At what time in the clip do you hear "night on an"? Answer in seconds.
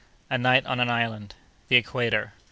0.39-0.89